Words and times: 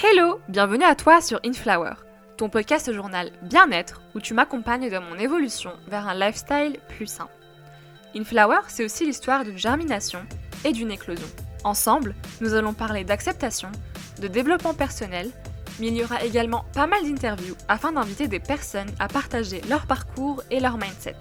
Hello, 0.00 0.38
bienvenue 0.48 0.84
à 0.84 0.94
toi 0.94 1.20
sur 1.20 1.40
Inflower, 1.44 1.94
ton 2.36 2.48
podcast 2.48 2.92
journal 2.92 3.32
bien-être 3.42 4.00
où 4.14 4.20
tu 4.20 4.32
m'accompagnes 4.32 4.90
dans 4.90 5.02
mon 5.02 5.18
évolution 5.18 5.72
vers 5.88 6.06
un 6.06 6.14
lifestyle 6.14 6.78
plus 6.88 7.08
sain. 7.08 7.28
Inflower, 8.14 8.60
c'est 8.68 8.84
aussi 8.84 9.06
l'histoire 9.06 9.42
d'une 9.42 9.58
germination 9.58 10.20
et 10.64 10.70
d'une 10.70 10.92
éclosion. 10.92 11.26
Ensemble, 11.64 12.14
nous 12.40 12.54
allons 12.54 12.74
parler 12.74 13.02
d'acceptation, 13.02 13.72
de 14.20 14.28
développement 14.28 14.74
personnel, 14.74 15.32
mais 15.80 15.88
il 15.88 15.96
y 15.96 16.04
aura 16.04 16.22
également 16.22 16.64
pas 16.74 16.86
mal 16.86 17.02
d'interviews 17.02 17.56
afin 17.66 17.90
d'inviter 17.90 18.28
des 18.28 18.38
personnes 18.38 18.92
à 19.00 19.08
partager 19.08 19.62
leur 19.68 19.86
parcours 19.86 20.44
et 20.52 20.60
leur 20.60 20.78
mindset. 20.78 21.16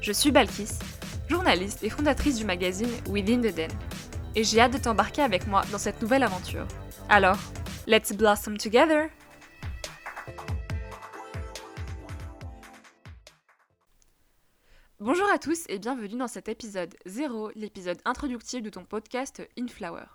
Je 0.00 0.10
suis 0.10 0.32
Balkis, 0.32 0.80
journaliste 1.28 1.82
et 1.82 1.90
fondatrice 1.90 2.36
du 2.36 2.44
magazine 2.44 2.90
Within 3.08 3.40
the 3.40 3.54
Den, 3.54 3.70
et 4.34 4.44
j'ai 4.44 4.60
hâte 4.60 4.72
de 4.72 4.78
t'embarquer 4.78 5.22
avec 5.22 5.46
moi 5.46 5.62
dans 5.72 5.78
cette 5.78 6.00
nouvelle 6.02 6.22
aventure. 6.22 6.66
Alors, 7.08 7.38
let's 7.86 8.12
blossom 8.12 8.56
together! 8.56 9.08
Bonjour 15.00 15.28
à 15.30 15.38
tous 15.38 15.64
et 15.68 15.78
bienvenue 15.78 16.16
dans 16.16 16.28
cet 16.28 16.48
épisode 16.48 16.94
0, 17.04 17.50
l'épisode 17.56 17.98
introductif 18.04 18.62
de 18.62 18.70
ton 18.70 18.84
podcast 18.84 19.42
Inflower. 19.58 20.06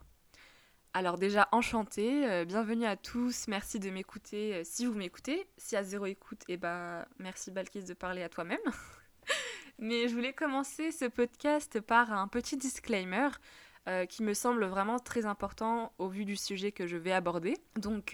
Alors 0.93 1.19
déjà 1.19 1.47
enchanté, 1.51 2.27
euh, 2.27 2.45
bienvenue 2.45 2.85
à 2.85 2.95
tous, 2.95 3.47
merci 3.47 3.79
de 3.79 3.91
m'écouter 3.91 4.55
euh, 4.55 4.61
si 4.63 4.87
vous 4.87 4.95
m'écoutez. 4.95 5.47
Si 5.57 5.75
à 5.75 5.83
zéro 5.83 6.07
écoute, 6.07 6.41
et 6.47 6.53
eh 6.53 6.57
ben 6.57 7.05
merci 7.19 7.51
Balkis 7.51 7.83
de 7.83 7.93
parler 7.93 8.23
à 8.23 8.29
toi-même. 8.29 8.57
Mais 9.79 10.07
je 10.07 10.13
voulais 10.13 10.33
commencer 10.33 10.91
ce 10.91 11.05
podcast 11.05 11.79
par 11.79 12.13
un 12.13 12.27
petit 12.27 12.57
disclaimer 12.57 13.29
euh, 13.87 14.05
qui 14.05 14.23
me 14.23 14.33
semble 14.33 14.65
vraiment 14.65 14.99
très 14.99 15.25
important 15.25 15.93
au 15.97 16.09
vu 16.09 16.25
du 16.25 16.35
sujet 16.35 16.71
que 16.71 16.85
je 16.85 16.97
vais 16.97 17.13
aborder. 17.13 17.55
Donc 17.77 18.13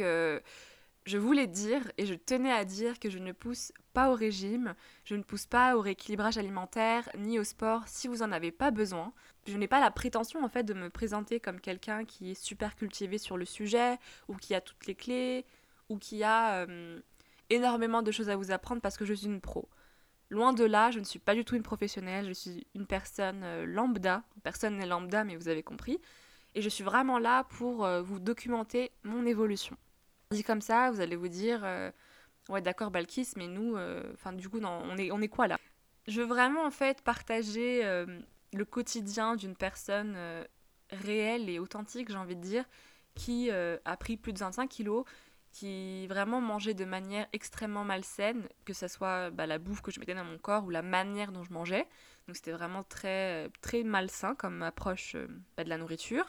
je 1.05 1.19
voulais 1.19 1.45
dire 1.45 1.91
et 1.97 2.05
je 2.05 2.15
tenais 2.15 2.51
à 2.51 2.65
dire 2.65 2.99
que 2.99 3.09
je 3.09 3.19
ne 3.19 3.31
pousse 3.31 3.71
pas 3.93 4.09
au 4.09 4.15
régime, 4.15 4.73
je 5.03 5.15
ne 5.15 5.21
pousse 5.21 5.45
pas 5.45 5.77
au 5.77 5.81
rééquilibrage 5.81 6.37
alimentaire 6.37 7.07
ni 7.17 7.37
au 7.37 7.43
sport 7.43 7.83
si 7.85 8.07
vous 8.07 8.17
n'en 8.17 8.31
avez 8.31 8.51
pas 8.51 8.71
besoin. 8.71 9.13
Je 9.47 9.55
n'ai 9.55 9.67
pas 9.67 9.79
la 9.79 9.91
prétention 9.91 10.43
en 10.43 10.49
fait 10.49 10.63
de 10.63 10.73
me 10.73 10.89
présenter 10.89 11.39
comme 11.39 11.59
quelqu'un 11.59 12.05
qui 12.05 12.31
est 12.31 12.41
super 12.41 12.75
cultivé 12.75 13.19
sur 13.19 13.37
le 13.37 13.45
sujet 13.45 13.99
ou 14.27 14.35
qui 14.35 14.55
a 14.55 14.61
toutes 14.61 14.87
les 14.87 14.95
clés 14.95 15.45
ou 15.89 15.97
qui 15.99 16.23
a 16.23 16.65
euh, 16.65 16.99
énormément 17.51 18.01
de 18.01 18.11
choses 18.11 18.29
à 18.29 18.35
vous 18.35 18.51
apprendre 18.51 18.81
parce 18.81 18.97
que 18.97 19.05
je 19.05 19.13
suis 19.13 19.27
une 19.27 19.41
pro. 19.41 19.69
Loin 20.29 20.53
de 20.53 20.63
là, 20.63 20.91
je 20.91 20.99
ne 20.99 21.03
suis 21.03 21.19
pas 21.19 21.35
du 21.35 21.45
tout 21.45 21.55
une 21.55 21.63
professionnelle, 21.63 22.27
je 22.27 22.33
suis 22.33 22.67
une 22.73 22.87
personne 22.87 23.41
euh, 23.43 23.65
lambda. 23.65 24.23
Personne 24.43 24.77
n'est 24.77 24.85
lambda, 24.87 25.23
mais 25.23 25.35
vous 25.35 25.47
avez 25.47 25.63
compris. 25.63 25.99
Et 26.55 26.61
je 26.61 26.69
suis 26.69 26.85
vraiment 26.85 27.19
là 27.19 27.43
pour 27.43 27.85
euh, 27.85 28.01
vous 28.01 28.19
documenter 28.19 28.91
mon 29.03 29.25
évolution. 29.25 29.77
Dit 30.31 30.43
comme 30.43 30.61
ça, 30.61 30.89
vous 30.89 31.01
allez 31.01 31.17
vous 31.17 31.27
dire, 31.27 31.61
euh, 31.63 31.91
ouais 32.47 32.61
d'accord 32.61 32.91
Balkis, 32.91 33.33
mais 33.35 33.47
nous, 33.47 33.75
euh, 33.75 34.01
enfin 34.13 34.31
du 34.31 34.47
coup, 34.47 34.59
on 34.63 34.97
est, 34.97 35.27
quoi 35.27 35.47
là? 35.47 35.59
Je 36.07 36.21
veux 36.21 36.27
vraiment 36.27 36.63
en 36.65 36.71
fait 36.71 37.01
partager 37.01 37.83
le 38.53 38.65
quotidien 38.65 39.35
d'une 39.35 39.55
personne 39.55 40.15
réelle 40.91 41.49
et 41.49 41.57
authentique, 41.57 42.09
j'ai 42.11 42.17
envie 42.17 42.35
de 42.35 42.41
dire, 42.41 42.63
qui 43.15 43.49
a 43.49 43.97
pris 43.97 44.15
plus 44.15 44.31
de 44.31 44.37
25 44.37 44.69
kilos, 44.69 45.03
qui 45.55 46.05
vraiment 46.07 46.41
mangeait 46.41 46.73
de 46.73 46.83
manière 46.83 47.27
extrêmement 47.31 47.85
malsaine, 47.85 48.49
que 48.65 48.73
ce 48.73 48.89
soit 48.89 49.29
bah, 49.29 49.47
la 49.47 49.57
bouffe 49.57 49.81
que 49.81 49.89
je 49.89 50.01
mettais 50.01 50.13
dans 50.13 50.25
mon 50.25 50.37
corps 50.37 50.65
ou 50.65 50.69
la 50.69 50.81
manière 50.81 51.31
dont 51.31 51.43
je 51.43 51.53
mangeais. 51.53 51.87
Donc 52.27 52.35
c'était 52.35 52.51
vraiment 52.51 52.83
très, 52.83 53.49
très 53.61 53.83
malsain 53.83 54.35
comme 54.35 54.63
approche 54.63 55.15
bah, 55.55 55.63
de 55.63 55.69
la 55.69 55.77
nourriture. 55.77 56.25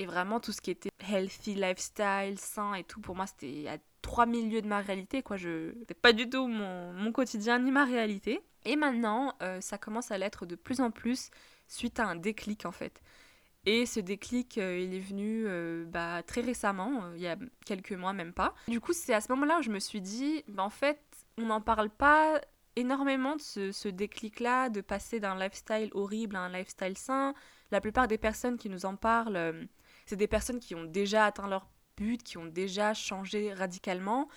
Et 0.00 0.06
vraiment, 0.06 0.40
tout 0.40 0.50
ce 0.50 0.60
qui 0.60 0.72
était 0.72 0.90
healthy 0.98 1.54
lifestyle, 1.54 2.38
sain 2.38 2.74
et 2.74 2.82
tout, 2.82 3.00
pour 3.00 3.14
moi, 3.14 3.26
c'était 3.26 3.68
à 3.68 3.78
3000 4.02 4.50
lieues 4.50 4.62
de 4.62 4.66
ma 4.66 4.80
réalité, 4.80 5.22
quoi. 5.22 5.36
Je... 5.36 5.72
C'était 5.78 5.94
pas 5.94 6.12
du 6.12 6.28
tout 6.28 6.48
mon, 6.48 6.92
mon, 6.92 7.12
quotidien 7.12 7.60
ni 7.60 7.70
ma 7.70 7.84
réalité. 7.84 8.40
Et 8.64 8.74
maintenant, 8.74 9.36
euh, 9.42 9.60
ça 9.60 9.78
commence 9.78 10.10
à 10.10 10.18
l'être 10.18 10.44
de 10.44 10.56
plus 10.56 10.80
en 10.80 10.90
plus 10.90 11.30
suite 11.68 12.00
à 12.00 12.06
un 12.06 12.16
déclic, 12.16 12.66
en 12.66 12.72
fait. 12.72 13.00
Et 13.66 13.84
ce 13.84 14.00
déclic, 14.00 14.58
euh, 14.58 14.78
il 14.78 14.94
est 14.94 15.00
venu 15.00 15.44
euh, 15.46 15.84
bah, 15.86 16.22
très 16.22 16.40
récemment, 16.40 17.12
il 17.14 17.20
y 17.20 17.26
a 17.26 17.36
quelques 17.66 17.92
mois, 17.92 18.12
même 18.12 18.32
pas. 18.32 18.54
Du 18.68 18.80
coup, 18.80 18.92
c'est 18.92 19.12
à 19.12 19.20
ce 19.20 19.30
moment-là 19.32 19.58
où 19.58 19.62
je 19.62 19.70
me 19.70 19.78
suis 19.78 20.00
dit, 20.00 20.42
bah, 20.48 20.62
en 20.62 20.70
fait, 20.70 21.00
on 21.38 21.46
n'en 21.46 21.60
parle 21.60 21.90
pas 21.90 22.40
énormément 22.76 23.36
de 23.36 23.40
ce, 23.40 23.72
ce 23.72 23.88
déclic-là, 23.88 24.70
de 24.70 24.80
passer 24.80 25.20
d'un 25.20 25.38
lifestyle 25.38 25.90
horrible 25.92 26.36
à 26.36 26.40
un 26.40 26.48
lifestyle 26.48 26.96
sain. 26.96 27.34
La 27.70 27.80
plupart 27.80 28.08
des 28.08 28.18
personnes 28.18 28.56
qui 28.56 28.70
nous 28.70 28.86
en 28.86 28.96
parlent 28.96 29.68
c'est 30.10 30.16
des 30.16 30.26
personnes 30.26 30.58
qui 30.58 30.74
ont 30.74 30.82
déjà 30.82 31.26
atteint 31.26 31.46
leur 31.46 31.68
but, 31.96 32.20
qui 32.24 32.36
ont 32.36 32.44
déjà 32.44 32.94
changé 32.94 33.54
radicalement. 33.54 34.28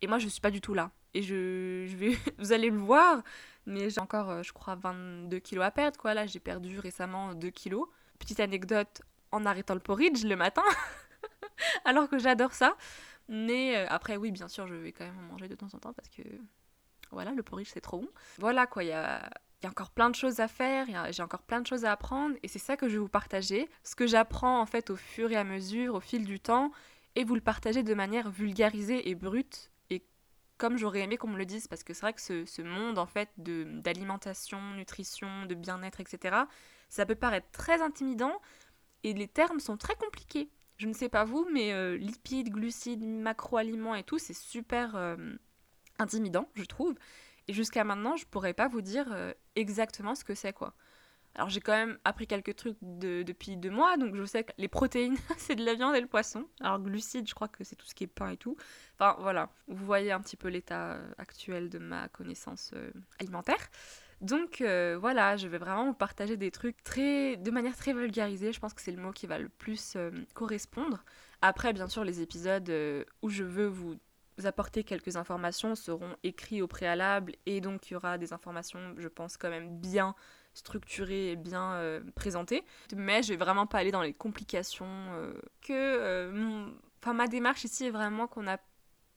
Et 0.00 0.06
moi, 0.06 0.18
je 0.18 0.24
ne 0.24 0.30
suis 0.30 0.40
pas 0.40 0.50
du 0.50 0.62
tout 0.62 0.72
là. 0.72 0.92
Et 1.12 1.20
je, 1.20 1.84
je 1.86 1.94
vais, 1.94 2.16
vous 2.38 2.52
allez 2.52 2.70
le 2.70 2.78
voir, 2.78 3.22
mais 3.66 3.90
j'ai 3.90 4.00
encore, 4.00 4.30
euh, 4.30 4.42
je 4.42 4.54
crois, 4.54 4.76
22 4.76 5.38
kilos 5.40 5.62
à 5.62 5.70
perdre. 5.70 5.98
Quoi. 5.98 6.14
Là, 6.14 6.26
j'ai 6.26 6.40
perdu 6.40 6.78
récemment 6.78 7.34
2 7.34 7.50
kilos. 7.50 7.86
Petite 8.20 8.38
anecdote, 8.38 9.02
en 9.32 9.44
arrêtant 9.44 9.74
le 9.74 9.80
porridge 9.80 10.24
le 10.24 10.36
matin, 10.36 10.62
alors 11.84 12.08
que 12.08 12.18
j'adore 12.18 12.52
ça. 12.52 12.76
Mais 13.28 13.76
euh, 13.76 13.86
après, 13.88 14.16
oui, 14.16 14.30
bien 14.30 14.46
sûr, 14.46 14.68
je 14.68 14.74
vais 14.74 14.92
quand 14.92 15.04
même 15.04 15.18
en 15.18 15.32
manger 15.32 15.48
de 15.48 15.56
temps 15.56 15.68
en 15.72 15.78
temps 15.78 15.92
parce 15.92 16.08
que, 16.08 16.22
voilà, 17.10 17.32
le 17.32 17.42
porridge, 17.42 17.70
c'est 17.72 17.80
trop 17.80 17.98
bon. 17.98 18.08
Voilà, 18.38 18.68
quoi, 18.68 18.84
il 18.84 18.90
y 18.90 18.92
a 18.92 19.28
y 19.62 19.66
a 19.66 19.70
encore 19.70 19.90
plein 19.90 20.10
de 20.10 20.14
choses 20.14 20.40
à 20.40 20.48
faire, 20.48 20.86
j'ai 21.12 21.22
encore 21.22 21.42
plein 21.42 21.60
de 21.60 21.66
choses 21.66 21.84
à 21.84 21.92
apprendre 21.92 22.36
et 22.42 22.48
c'est 22.48 22.58
ça 22.58 22.76
que 22.76 22.88
je 22.88 22.94
vais 22.94 22.98
vous 22.98 23.08
partager, 23.08 23.68
ce 23.84 23.94
que 23.94 24.06
j'apprends 24.06 24.60
en 24.60 24.66
fait 24.66 24.90
au 24.90 24.96
fur 24.96 25.30
et 25.30 25.36
à 25.36 25.44
mesure, 25.44 25.94
au 25.94 26.00
fil 26.00 26.24
du 26.24 26.40
temps 26.40 26.70
et 27.14 27.24
vous 27.24 27.34
le 27.34 27.40
partagez 27.40 27.82
de 27.82 27.94
manière 27.94 28.30
vulgarisée 28.30 29.10
et 29.10 29.14
brute 29.14 29.69
comme 30.60 30.76
j'aurais 30.76 31.00
aimé 31.00 31.16
qu'on 31.16 31.28
me 31.28 31.38
le 31.38 31.46
dise 31.46 31.66
parce 31.68 31.82
que 31.82 31.94
c'est 31.94 32.02
vrai 32.02 32.12
que 32.12 32.20
ce, 32.20 32.62
monde 32.62 32.98
en 32.98 33.06
fait 33.06 33.30
d'alimentation, 33.38 34.60
nutrition, 34.74 35.46
de 35.46 35.54
bien-être, 35.54 36.00
etc. 36.00 36.36
ça 36.90 37.06
peut 37.06 37.14
paraître 37.14 37.50
très 37.50 37.80
intimidant 37.80 38.34
et 39.02 39.14
les 39.14 39.26
termes 39.26 39.58
sont 39.58 39.78
très 39.78 39.94
compliqués. 39.96 40.50
Je 40.76 40.86
ne 40.86 40.92
sais 40.92 41.08
pas 41.08 41.24
vous, 41.24 41.48
mais 41.50 41.72
euh, 41.72 41.96
lipides, 41.96 42.50
glucides, 42.50 43.02
macroaliments 43.02 43.94
et 43.94 44.04
tout, 44.04 44.18
c'est 44.18 44.34
super 44.34 44.96
euh, 44.96 45.16
intimidant, 45.98 46.50
je 46.54 46.64
trouve. 46.64 46.94
Et 47.48 47.54
jusqu'à 47.54 47.82
maintenant, 47.82 48.16
je 48.16 48.26
pourrais 48.26 48.54
pas 48.54 48.68
vous 48.68 48.82
dire 48.82 49.10
euh, 49.12 49.32
exactement 49.56 50.14
ce 50.14 50.24
que 50.24 50.34
c'est 50.34 50.52
quoi. 50.52 50.74
Alors 51.34 51.48
j'ai 51.48 51.60
quand 51.60 51.72
même 51.72 51.98
appris 52.04 52.26
quelques 52.26 52.56
trucs 52.56 52.76
depuis 52.80 53.56
deux 53.56 53.70
mois, 53.70 53.96
donc 53.96 54.16
je 54.16 54.24
sais 54.24 54.44
que 54.44 54.52
les 54.58 54.68
protéines, 54.68 55.16
c'est 55.38 55.54
de 55.54 55.64
la 55.64 55.74
viande 55.74 55.94
et 55.94 56.00
le 56.00 56.06
poisson. 56.06 56.46
Alors 56.60 56.80
glucides, 56.80 57.28
je 57.28 57.34
crois 57.34 57.48
que 57.48 57.62
c'est 57.62 57.76
tout 57.76 57.86
ce 57.86 57.94
qui 57.94 58.04
est 58.04 58.08
pain 58.08 58.30
et 58.30 58.36
tout. 58.36 58.56
Enfin 58.98 59.16
voilà, 59.20 59.50
vous 59.68 59.84
voyez 59.86 60.10
un 60.10 60.20
petit 60.20 60.36
peu 60.36 60.48
l'état 60.48 60.92
euh, 60.92 61.10
actuel 61.18 61.70
de 61.70 61.78
ma 61.78 62.08
connaissance 62.08 62.72
euh, 62.74 62.90
alimentaire. 63.20 63.68
Donc 64.20 64.60
voilà, 64.60 65.38
je 65.38 65.48
vais 65.48 65.56
vraiment 65.56 65.86
vous 65.86 65.94
partager 65.94 66.36
des 66.36 66.50
trucs 66.50 66.82
très, 66.82 67.38
de 67.38 67.50
manière 67.50 67.74
très 67.74 67.94
vulgarisée. 67.94 68.52
Je 68.52 68.60
pense 68.60 68.74
que 68.74 68.82
c'est 68.82 68.92
le 68.92 69.00
mot 69.00 69.12
qui 69.12 69.26
va 69.26 69.38
le 69.38 69.48
plus 69.48 69.96
correspondre. 70.34 71.02
Après, 71.40 71.72
bien 71.72 71.88
sûr, 71.88 72.04
les 72.04 72.20
épisodes 72.20 72.70
où 73.22 73.30
je 73.30 73.44
veux 73.44 73.66
vous 73.66 73.96
apporter 74.44 74.84
quelques 74.84 75.16
informations 75.16 75.74
seront 75.74 76.16
écrits 76.22 76.62
au 76.62 76.66
préalable 76.66 77.34
et 77.46 77.60
donc 77.60 77.90
il 77.90 77.94
y 77.94 77.96
aura 77.96 78.18
des 78.18 78.32
informations, 78.32 78.94
je 78.98 79.08
pense, 79.08 79.36
quand 79.36 79.50
même 79.50 79.78
bien 79.78 80.14
structurées 80.54 81.32
et 81.32 81.36
bien 81.36 81.74
euh, 81.74 82.00
présentées. 82.14 82.64
Mais 82.96 83.22
je 83.22 83.30
vais 83.30 83.36
vraiment 83.36 83.66
pas 83.66 83.78
aller 83.78 83.90
dans 83.90 84.02
les 84.02 84.14
complications 84.14 84.86
euh, 84.86 85.32
que 85.62 85.72
euh, 85.72 86.66
enfin 87.00 87.14
ma 87.14 87.26
démarche 87.26 87.64
ici 87.64 87.86
est 87.86 87.90
vraiment 87.90 88.26
qu'on 88.26 88.46
a 88.46 88.58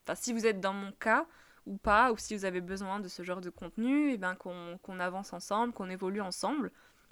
enfin 0.06 0.16
si 0.16 0.34
vous 0.34 0.46
êtes 0.46 0.60
dans 0.60 0.74
mon 0.74 0.92
cas 0.92 1.26
ou 1.66 1.78
pas 1.78 2.12
ou 2.12 2.18
si 2.18 2.36
vous 2.36 2.46
avez 2.46 2.62
besoin 2.62 3.00
de 3.00 3.08
ce 3.08 3.24
genre 3.24 3.42
de 3.42 3.50
contenu 3.50 4.10
et 4.10 4.14
eh 4.14 4.18
ben 4.18 4.36
qu'on 4.36 5.00
avance 5.00 5.34
ensemble, 5.34 5.74
qu'on 5.74 5.90
évolue 5.90 6.22
ensemble 6.22 6.72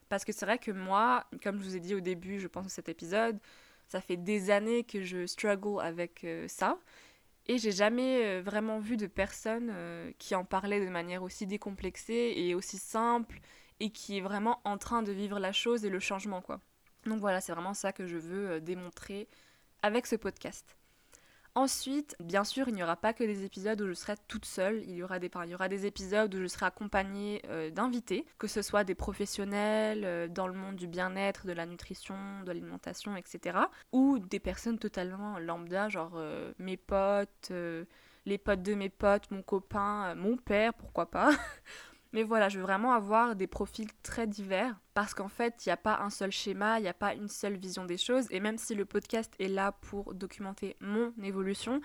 parce 0.10 0.26
que 0.26 0.34
c'est 0.34 0.46
vrai 0.46 0.58
que 0.58 0.72
moi, 0.72 1.26
comme 1.42 1.60
je 1.60 1.64
vous 1.64 1.76
ai 1.78 1.80
dit 1.80 1.96
au 1.96 2.02
début, 2.02 2.40
je 2.40 2.48
pense 2.48 2.66
de 2.66 2.70
cet 2.70 2.90
épisode, 2.90 3.40
ça 3.88 4.02
fait 4.02 4.18
des 4.18 4.52
années 4.52 4.84
que 4.84 5.04
je 5.04 5.26
struggle 5.26 5.80
avec 5.82 6.28
ça 6.48 6.78
et 7.48 7.58
j'ai 7.58 7.72
jamais 7.72 8.24
euh, 8.26 8.42
vraiment 8.42 8.80
vu 8.80 8.98
de 8.98 9.08
personne 9.08 9.70
euh, 9.72 10.12
qui 10.20 10.36
en 10.36 10.46
parlait 10.46 10.84
de 10.84 10.90
manière 10.90 11.24
aussi 11.24 11.48
décomplexée 11.48 12.34
et 12.36 12.56
aussi 12.56 12.78
simple 12.78 13.40
et 13.82 13.90
qui 13.90 14.18
est 14.18 14.22
vraiment 14.22 14.62
en 14.64 14.78
train 14.78 15.02
de 15.02 15.12
vivre 15.12 15.40
la 15.40 15.52
chose 15.52 15.84
et 15.84 15.90
le 15.90 16.00
changement 16.00 16.40
quoi. 16.42 16.62
Donc 17.06 17.20
voilà, 17.20 17.42
c'est 17.42 17.52
vraiment 17.52 17.74
ça 17.74 17.92
que 17.92 18.06
je 18.06 18.18
veux 18.18 18.50
euh, 18.52 18.60
démontrer 18.60 19.28
avec 19.82 20.06
ce 20.06 20.16
podcast. 20.16 20.78
Ensuite, 21.56 22.16
bien 22.22 22.46
sûr, 22.46 22.70
il 22.70 22.76
n'y 22.76 22.84
aura 22.84 22.96
pas 22.96 23.12
que 23.12 23.26
des 23.26 23.44
épisodes 23.44 23.82
où 23.82 23.88
je 23.88 23.94
serai 23.94 24.14
toute 24.30 24.46
seule. 24.46 24.84
Il 24.84 24.92
y 24.92 25.04
aura 25.04 25.20
des, 25.20 25.86
épisodes 25.86 26.34
où 26.34 26.42
je 26.42 26.48
serai 26.48 26.68
accompagnée 26.68 27.42
euh, 27.48 27.72
d'invités, 27.72 28.26
que 28.38 28.48
ce 28.48 28.62
soit 28.62 28.86
des 28.86 28.96
professionnels 28.96 30.06
euh, 30.06 30.28
dans 30.30 30.48
le 30.48 30.54
monde 30.54 30.76
du 30.76 30.88
bien-être, 30.88 31.48
de 31.48 31.52
la 31.52 31.66
nutrition, 31.66 32.16
de 32.44 32.48
l'alimentation, 32.48 33.18
etc. 33.18 33.58
Ou 33.92 34.20
des 34.20 34.40
personnes 34.40 34.78
totalement 34.78 35.40
lambda, 35.40 35.90
genre 35.90 36.22
mes 36.58 36.78
potes, 36.78 37.52
les 38.26 38.38
potes 38.38 38.62
de 38.62 38.76
mes 38.76 38.90
potes, 38.90 39.30
mon 39.32 39.42
copain, 39.42 40.16
mon 40.16 40.38
père, 40.38 40.74
pourquoi 40.76 41.10
pas. 41.10 41.32
Mais 42.14 42.24
voilà, 42.24 42.50
je 42.50 42.58
veux 42.58 42.64
vraiment 42.64 42.94
avoir 42.94 43.36
des 43.36 43.48
profils 43.48 43.90
très 44.04 44.28
divers 44.28 44.76
parce 44.94 45.14
qu'en 45.14 45.30
fait, 45.30 45.66
il 45.66 45.70
n'y 45.70 45.74
a 45.74 45.78
pas 45.78 46.00
un 46.02 46.10
seul 46.10 46.32
schéma, 46.32 46.80
il 46.80 46.84
n'y 46.84 46.90
a 46.90 46.94
pas 46.94 47.14
une 47.14 47.30
seule 47.30 47.56
vision 47.56 47.86
des 47.86 47.98
choses. 47.98 48.28
Et 48.32 48.40
même 48.40 48.58
si 48.58 48.76
le 48.76 48.86
podcast 48.86 49.34
est 49.40 49.48
là 49.48 49.72
pour 49.72 50.14
documenter 50.14 50.76
mon 50.82 51.14
évolution, 51.24 51.82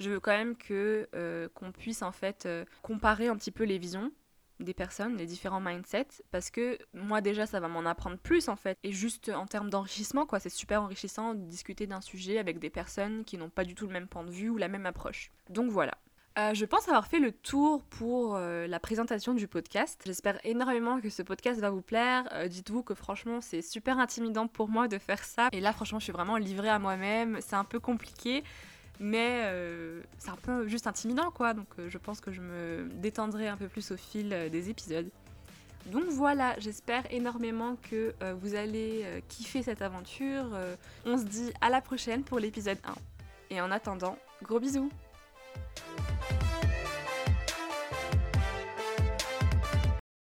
je 0.00 0.10
veux 0.10 0.20
quand 0.20 0.36
même 0.36 0.56
que 0.56 1.08
euh, 1.14 1.48
qu'on 1.54 1.72
puisse 1.72 2.02
en 2.02 2.12
fait 2.12 2.46
euh, 2.46 2.64
comparer 2.82 3.28
un 3.28 3.36
petit 3.36 3.52
peu 3.52 3.64
les 3.64 3.78
visions 3.78 4.12
des 4.60 4.74
personnes, 4.74 5.16
les 5.16 5.26
différents 5.26 5.60
mindsets, 5.60 6.22
parce 6.32 6.50
que 6.50 6.78
moi 6.92 7.20
déjà 7.20 7.46
ça 7.46 7.60
va 7.60 7.68
m'en 7.68 7.86
apprendre 7.86 8.18
plus 8.18 8.48
en 8.48 8.56
fait, 8.56 8.76
et 8.82 8.90
juste 8.90 9.28
en 9.28 9.46
termes 9.46 9.70
d'enrichissement 9.70 10.26
quoi, 10.26 10.40
c'est 10.40 10.48
super 10.48 10.82
enrichissant 10.82 11.34
de 11.34 11.44
discuter 11.44 11.86
d'un 11.86 12.00
sujet 12.00 12.38
avec 12.38 12.58
des 12.58 12.70
personnes 12.70 13.24
qui 13.24 13.38
n'ont 13.38 13.50
pas 13.50 13.64
du 13.64 13.76
tout 13.76 13.86
le 13.86 13.92
même 13.92 14.08
point 14.08 14.24
de 14.24 14.32
vue 14.32 14.48
ou 14.48 14.56
la 14.56 14.66
même 14.66 14.86
approche. 14.86 15.30
Donc 15.48 15.70
voilà. 15.70 15.96
Euh, 16.36 16.54
je 16.54 16.64
pense 16.64 16.88
avoir 16.88 17.06
fait 17.06 17.18
le 17.18 17.32
tour 17.32 17.82
pour 17.84 18.38
la 18.38 18.80
présentation 18.80 19.34
du 19.34 19.48
podcast. 19.48 20.00
J'espère 20.04 20.38
énormément 20.44 21.00
que 21.00 21.10
ce 21.10 21.22
podcast 21.22 21.60
va 21.60 21.70
vous 21.70 21.82
plaire. 21.82 22.24
Dites-vous 22.48 22.82
que 22.82 22.94
franchement 22.94 23.40
c'est 23.40 23.62
super 23.62 23.98
intimidant 23.98 24.46
pour 24.46 24.68
moi 24.68 24.88
de 24.88 24.98
faire 24.98 25.24
ça. 25.24 25.48
Et 25.52 25.60
là 25.60 25.72
franchement 25.72 25.98
je 25.98 26.04
suis 26.04 26.12
vraiment 26.12 26.36
livrée 26.36 26.68
à 26.68 26.78
moi-même. 26.78 27.38
C'est 27.40 27.56
un 27.56 27.64
peu 27.64 27.80
compliqué 27.80 28.44
mais 29.00 29.42
euh, 29.44 30.02
c'est 30.18 30.30
un 30.30 30.36
peu 30.36 30.66
juste 30.66 30.86
intimidant 30.86 31.30
quoi, 31.30 31.54
donc 31.54 31.68
euh, 31.78 31.88
je 31.88 31.98
pense 31.98 32.20
que 32.20 32.32
je 32.32 32.40
me 32.40 32.88
détendrai 32.94 33.48
un 33.48 33.56
peu 33.56 33.68
plus 33.68 33.90
au 33.92 33.96
fil 33.96 34.32
euh, 34.32 34.48
des 34.48 34.70
épisodes. 34.70 35.08
Donc 35.86 36.04
voilà, 36.08 36.58
j'espère 36.58 37.04
énormément 37.10 37.76
que 37.90 38.12
vous 38.42 38.54
allez 38.54 39.06
kiffer 39.28 39.62
cette 39.62 39.80
aventure. 39.80 40.50
on 41.06 41.16
se 41.16 41.22
dit 41.22 41.50
à 41.62 41.70
la 41.70 41.80
prochaine 41.80 42.24
pour 42.24 42.38
l'épisode 42.38 42.76
1. 42.84 42.94
Et 43.54 43.60
en 43.62 43.70
attendant, 43.70 44.18
gros 44.42 44.60
bisous 44.60 44.90